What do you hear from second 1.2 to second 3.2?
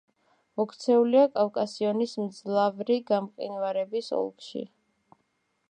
კავკასიონის მძლავრი